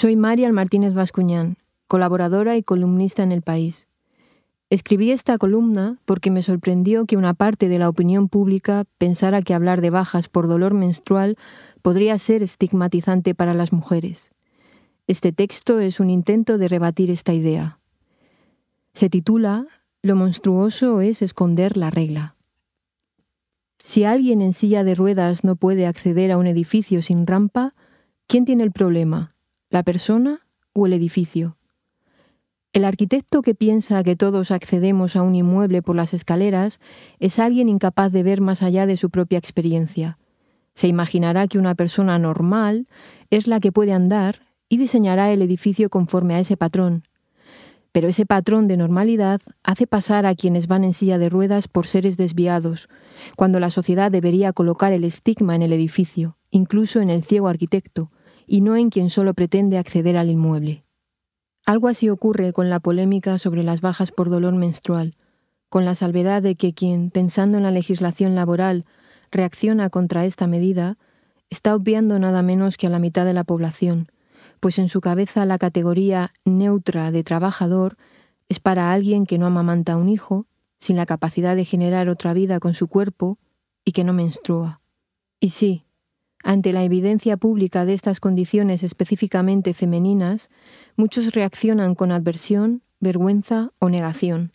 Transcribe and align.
Soy 0.00 0.14
Marial 0.14 0.52
Martínez 0.52 0.94
Vascuñán, 0.94 1.56
colaboradora 1.88 2.56
y 2.56 2.62
columnista 2.62 3.24
en 3.24 3.32
El 3.32 3.42
País. 3.42 3.88
Escribí 4.70 5.10
esta 5.10 5.38
columna 5.38 5.98
porque 6.04 6.30
me 6.30 6.44
sorprendió 6.44 7.04
que 7.04 7.16
una 7.16 7.34
parte 7.34 7.68
de 7.68 7.80
la 7.80 7.88
opinión 7.88 8.28
pública 8.28 8.84
pensara 8.98 9.42
que 9.42 9.54
hablar 9.54 9.80
de 9.80 9.90
bajas 9.90 10.28
por 10.28 10.46
dolor 10.46 10.72
menstrual 10.72 11.36
podría 11.82 12.16
ser 12.20 12.44
estigmatizante 12.44 13.34
para 13.34 13.54
las 13.54 13.72
mujeres. 13.72 14.30
Este 15.08 15.32
texto 15.32 15.80
es 15.80 15.98
un 15.98 16.10
intento 16.10 16.58
de 16.58 16.68
rebatir 16.68 17.10
esta 17.10 17.32
idea. 17.32 17.80
Se 18.94 19.10
titula 19.10 19.66
Lo 20.00 20.14
monstruoso 20.14 21.00
es 21.00 21.22
esconder 21.22 21.76
la 21.76 21.90
regla. 21.90 22.36
Si 23.80 24.04
alguien 24.04 24.42
en 24.42 24.52
silla 24.52 24.84
de 24.84 24.94
ruedas 24.94 25.42
no 25.42 25.56
puede 25.56 25.88
acceder 25.88 26.30
a 26.30 26.38
un 26.38 26.46
edificio 26.46 27.02
sin 27.02 27.26
rampa, 27.26 27.74
¿quién 28.28 28.44
tiene 28.44 28.62
el 28.62 28.70
problema? 28.70 29.34
La 29.70 29.82
persona 29.82 30.46
o 30.72 30.86
el 30.86 30.94
edificio. 30.94 31.56
El 32.72 32.84
arquitecto 32.84 33.42
que 33.42 33.54
piensa 33.54 34.02
que 34.02 34.16
todos 34.16 34.50
accedemos 34.50 35.16
a 35.16 35.22
un 35.22 35.34
inmueble 35.34 35.82
por 35.82 35.96
las 35.96 36.14
escaleras 36.14 36.80
es 37.18 37.38
alguien 37.38 37.68
incapaz 37.68 38.12
de 38.12 38.22
ver 38.22 38.40
más 38.40 38.62
allá 38.62 38.86
de 38.86 38.96
su 38.96 39.10
propia 39.10 39.38
experiencia. 39.38 40.18
Se 40.74 40.88
imaginará 40.88 41.48
que 41.48 41.58
una 41.58 41.74
persona 41.74 42.18
normal 42.18 42.86
es 43.30 43.46
la 43.46 43.60
que 43.60 43.72
puede 43.72 43.92
andar 43.92 44.40
y 44.68 44.76
diseñará 44.76 45.32
el 45.32 45.42
edificio 45.42 45.90
conforme 45.90 46.34
a 46.34 46.40
ese 46.40 46.56
patrón. 46.56 47.04
Pero 47.92 48.08
ese 48.08 48.26
patrón 48.26 48.68
de 48.68 48.76
normalidad 48.76 49.40
hace 49.62 49.86
pasar 49.86 50.24
a 50.24 50.34
quienes 50.34 50.66
van 50.66 50.84
en 50.84 50.92
silla 50.92 51.18
de 51.18 51.28
ruedas 51.28 51.68
por 51.68 51.86
seres 51.86 52.16
desviados, 52.16 52.88
cuando 53.36 53.60
la 53.60 53.70
sociedad 53.70 54.10
debería 54.10 54.52
colocar 54.52 54.92
el 54.92 55.04
estigma 55.04 55.56
en 55.56 55.62
el 55.62 55.72
edificio, 55.72 56.36
incluso 56.50 57.00
en 57.00 57.10
el 57.10 57.24
ciego 57.24 57.48
arquitecto, 57.48 58.10
y 58.48 58.62
no 58.62 58.76
en 58.76 58.90
quien 58.90 59.10
solo 59.10 59.34
pretende 59.34 59.78
acceder 59.78 60.16
al 60.16 60.30
inmueble. 60.30 60.82
Algo 61.64 61.86
así 61.86 62.08
ocurre 62.08 62.52
con 62.52 62.70
la 62.70 62.80
polémica 62.80 63.36
sobre 63.38 63.62
las 63.62 63.82
bajas 63.82 64.10
por 64.10 64.30
dolor 64.30 64.54
menstrual, 64.54 65.14
con 65.68 65.84
la 65.84 65.94
salvedad 65.94 66.42
de 66.42 66.56
que 66.56 66.72
quien, 66.72 67.10
pensando 67.10 67.58
en 67.58 67.64
la 67.64 67.70
legislación 67.70 68.34
laboral, 68.34 68.86
reacciona 69.30 69.90
contra 69.90 70.24
esta 70.24 70.46
medida, 70.46 70.96
está 71.50 71.74
obviando 71.74 72.18
nada 72.18 72.42
menos 72.42 72.78
que 72.78 72.86
a 72.86 72.90
la 72.90 72.98
mitad 72.98 73.26
de 73.26 73.34
la 73.34 73.44
población, 73.44 74.08
pues 74.60 74.78
en 74.78 74.88
su 74.88 75.02
cabeza 75.02 75.44
la 75.44 75.58
categoría 75.58 76.32
neutra 76.46 77.10
de 77.10 77.22
trabajador 77.22 77.96
es 78.48 78.60
para 78.60 78.92
alguien 78.92 79.26
que 79.26 79.38
no 79.38 79.46
amamanta 79.46 79.92
a 79.92 79.96
un 79.98 80.08
hijo, 80.08 80.46
sin 80.80 80.96
la 80.96 81.06
capacidad 81.06 81.54
de 81.54 81.64
generar 81.64 82.08
otra 82.08 82.32
vida 82.32 82.60
con 82.60 82.72
su 82.72 82.88
cuerpo 82.88 83.38
y 83.84 83.92
que 83.92 84.04
no 84.04 84.12
menstrua. 84.12 84.80
Y 85.40 85.50
sí, 85.50 85.84
ante 86.42 86.72
la 86.72 86.84
evidencia 86.84 87.36
pública 87.36 87.84
de 87.84 87.94
estas 87.94 88.20
condiciones 88.20 88.82
específicamente 88.82 89.74
femeninas, 89.74 90.50
muchos 90.96 91.32
reaccionan 91.32 91.94
con 91.94 92.12
adversión, 92.12 92.82
vergüenza 93.00 93.70
o 93.78 93.88
negación. 93.88 94.52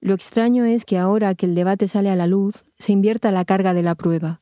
Lo 0.00 0.14
extraño 0.14 0.64
es 0.64 0.84
que 0.84 0.98
ahora 0.98 1.34
que 1.34 1.46
el 1.46 1.54
debate 1.54 1.88
sale 1.88 2.10
a 2.10 2.16
la 2.16 2.26
luz, 2.26 2.64
se 2.78 2.92
invierta 2.92 3.30
la 3.30 3.44
carga 3.44 3.74
de 3.74 3.82
la 3.82 3.94
prueba. 3.94 4.40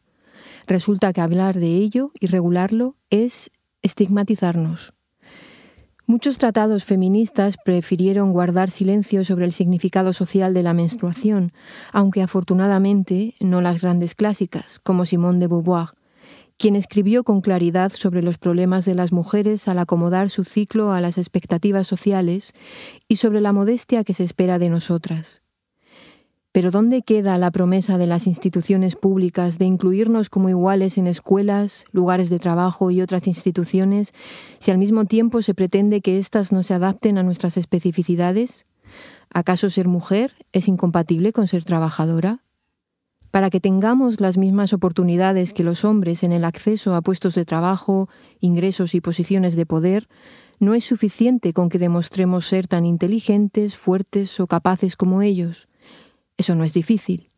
Resulta 0.67 1.13
que 1.13 1.21
hablar 1.21 1.59
de 1.59 1.77
ello 1.77 2.11
y 2.21 2.27
regularlo 2.27 2.97
es 3.11 3.51
estigmatizarnos. 3.83 4.93
Muchos 6.09 6.39
tratados 6.39 6.85
feministas 6.85 7.57
prefirieron 7.65 8.33
guardar 8.33 8.71
silencio 8.71 9.25
sobre 9.25 9.45
el 9.45 9.53
significado 9.53 10.13
social 10.13 10.55
de 10.55 10.63
la 10.63 10.73
menstruación, 10.73 11.53
aunque 11.91 12.23
afortunadamente 12.23 13.35
no 13.41 13.61
las 13.61 13.81
grandes 13.81 14.15
clásicas, 14.15 14.79
como 14.79 15.05
Simone 15.05 15.41
de 15.41 15.49
Beauvoir, 15.49 15.89
quien 16.59 16.77
escribió 16.77 17.25
con 17.25 17.41
claridad 17.41 17.93
sobre 17.93 18.23
los 18.23 18.39
problemas 18.39 18.85
de 18.85 18.95
las 18.95 19.13
mujeres 19.13 19.69
al 19.69 19.79
acomodar 19.79 20.31
su 20.31 20.45
ciclo 20.45 20.93
a 20.93 21.01
las 21.01 21.19
expectativas 21.19 21.87
sociales 21.87 22.53
y 23.09 23.17
sobre 23.17 23.41
la 23.41 23.53
modestia 23.53 24.05
que 24.05 24.15
se 24.15 24.25
espera 24.25 24.59
de 24.59 24.71
nosotras. 24.71 25.43
Pero 26.57 26.71
¿dónde 26.71 27.03
queda 27.03 27.37
la 27.37 27.51
promesa 27.51 27.99
de 27.99 28.07
las 28.07 28.27
instituciones 28.27 28.97
públicas 28.97 29.59
de 29.59 29.67
incluirnos 29.67 30.31
como 30.31 30.49
iguales 30.49 30.97
en 30.97 31.07
escuelas, 31.07 31.85
lugares 31.93 32.31
de 32.31 32.39
trabajo 32.39 32.91
y 32.91 33.03
otras 33.03 33.27
instituciones 33.27 34.15
si 34.59 34.71
al 34.71 34.79
mismo 34.79 35.05
tiempo 35.05 35.43
se 35.43 35.53
pretende 35.53 36.01
que 36.01 36.19
éstas 36.19 36.53
no 36.53 36.63
se 36.63 36.73
adapten 36.73 37.19
a 37.19 37.23
nuestras 37.23 37.59
especificidades? 37.59 38.65
¿Acaso 39.29 39.69
ser 39.69 39.87
mujer 39.87 40.33
es 40.53 40.67
incompatible 40.67 41.35
con 41.35 41.47
ser 41.47 41.63
trabajadora? 41.63 42.46
Para 43.37 43.51
que 43.51 43.61
tengamos 43.61 44.19
las 44.19 44.39
mismas 44.39 44.73
oportunidades 44.73 45.53
que 45.53 45.63
los 45.63 45.85
hombres 45.85 46.23
en 46.23 46.33
el 46.33 46.43
acceso 46.43 46.95
a 46.95 47.03
puestos 47.03 47.35
de 47.35 47.45
trabajo, 47.45 48.09
ingresos 48.41 48.95
y 48.95 49.03
posiciones 49.03 49.57
de 49.57 49.67
poder, 49.67 50.09
no 50.59 50.73
es 50.73 50.87
suficiente 50.87 51.53
con 51.53 51.69
que 51.69 51.79
demostremos 51.79 52.47
ser 52.47 52.67
tan 52.67 52.87
inteligentes, 52.87 53.77
fuertes 53.77 54.41
o 54.41 54.47
capaces 54.47 54.97
como 54.97 55.21
ellos. 55.21 55.69
Eso 56.39 56.55
no 56.55 56.65
es 56.65 56.73
difícil. 56.73 57.29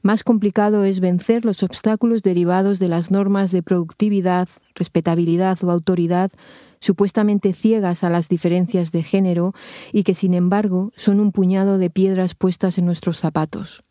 Más 0.00 0.24
complicado 0.24 0.84
es 0.84 1.00
vencer 1.00 1.44
los 1.44 1.62
obstáculos 1.62 2.22
derivados 2.22 2.78
de 2.78 2.88
las 2.88 3.10
normas 3.10 3.50
de 3.50 3.62
productividad, 3.62 4.48
respetabilidad 4.74 5.62
o 5.62 5.70
autoridad 5.70 6.32
supuestamente 6.80 7.52
ciegas 7.52 8.04
a 8.04 8.08
las 8.08 8.30
diferencias 8.30 8.90
de 8.90 9.02
género 9.02 9.52
y 9.92 10.02
que 10.04 10.14
sin 10.14 10.32
embargo 10.32 10.94
son 10.96 11.20
un 11.20 11.30
puñado 11.30 11.76
de 11.76 11.90
piedras 11.90 12.34
puestas 12.34 12.78
en 12.78 12.86
nuestros 12.86 13.18
zapatos 13.18 13.82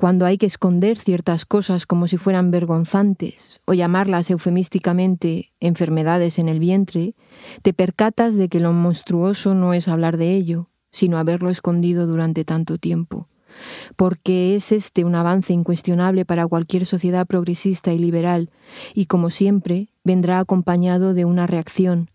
cuando 0.00 0.24
hay 0.24 0.38
que 0.38 0.46
esconder 0.46 0.96
ciertas 0.96 1.44
cosas 1.44 1.84
como 1.84 2.08
si 2.08 2.16
fueran 2.16 2.50
vergonzantes 2.50 3.60
o 3.66 3.74
llamarlas 3.74 4.30
eufemísticamente 4.30 5.52
enfermedades 5.60 6.38
en 6.38 6.48
el 6.48 6.58
vientre, 6.58 7.14
te 7.60 7.74
percatas 7.74 8.34
de 8.34 8.48
que 8.48 8.60
lo 8.60 8.72
monstruoso 8.72 9.54
no 9.54 9.74
es 9.74 9.88
hablar 9.88 10.16
de 10.16 10.34
ello, 10.36 10.70
sino 10.90 11.18
haberlo 11.18 11.50
escondido 11.50 12.06
durante 12.06 12.46
tanto 12.46 12.78
tiempo. 12.78 13.28
Porque 13.94 14.56
es 14.56 14.72
este 14.72 15.04
un 15.04 15.14
avance 15.16 15.52
incuestionable 15.52 16.24
para 16.24 16.46
cualquier 16.46 16.86
sociedad 16.86 17.26
progresista 17.26 17.92
y 17.92 17.98
liberal, 17.98 18.48
y 18.94 19.04
como 19.04 19.28
siempre, 19.28 19.90
vendrá 20.02 20.38
acompañado 20.38 21.12
de 21.12 21.26
una 21.26 21.46
reacción. 21.46 22.08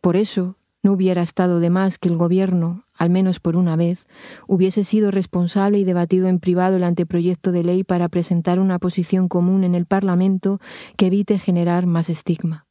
Por 0.00 0.16
eso, 0.16 0.56
no 0.82 0.92
hubiera 0.92 1.22
estado 1.22 1.60
de 1.60 1.70
más 1.70 1.98
que 1.98 2.08
el 2.08 2.16
gobierno, 2.16 2.84
al 2.94 3.10
menos 3.10 3.40
por 3.40 3.56
una 3.56 3.76
vez, 3.76 4.06
hubiese 4.46 4.84
sido 4.84 5.10
responsable 5.10 5.78
y 5.78 5.84
debatido 5.84 6.28
en 6.28 6.40
privado 6.40 6.76
el 6.76 6.84
anteproyecto 6.84 7.52
de 7.52 7.64
ley 7.64 7.84
para 7.84 8.08
presentar 8.08 8.58
una 8.58 8.78
posición 8.78 9.28
común 9.28 9.64
en 9.64 9.74
el 9.74 9.86
Parlamento 9.86 10.60
que 10.96 11.06
evite 11.06 11.38
generar 11.38 11.86
más 11.86 12.08
estigma. 12.08 12.69